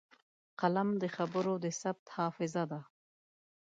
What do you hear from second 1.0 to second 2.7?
د خبرو د ثبت حافظه